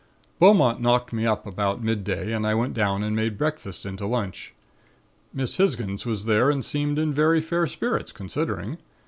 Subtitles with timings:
[0.39, 4.51] "Beaumont knocked me up about midday and I went down and made breakfast into lunch.
[5.31, 8.79] Miss Hisgins was there and seemed in very fair spirits, considering.